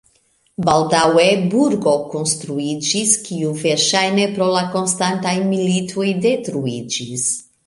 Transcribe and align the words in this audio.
Baldaŭe 0.67 1.25
burgo 1.51 1.93
konstruiĝis, 2.13 3.11
kiu 3.27 3.53
verŝajne 3.61 4.27
pro 4.39 4.49
la 4.57 4.65
konstantaj 4.77 5.37
militoj 5.53 6.09
detruiĝis. 6.27 7.29